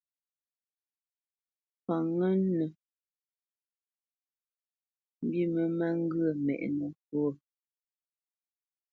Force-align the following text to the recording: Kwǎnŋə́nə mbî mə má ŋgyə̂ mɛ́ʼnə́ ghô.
Kwǎnŋə́nə 1.83 2.65
mbî 5.23 5.41
mə 5.53 5.63
má 5.77 5.87
ŋgyə̂ 6.01 6.29
mɛ́ʼnə́ 6.45 6.89
ghô. 7.07 7.25